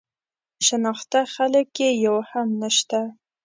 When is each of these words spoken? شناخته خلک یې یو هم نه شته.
شناخته 0.65 1.19
خلک 1.35 1.67
یې 1.81 1.89
یو 2.05 2.17
هم 2.29 2.47
نه 2.61 2.69
شته. 2.77 3.01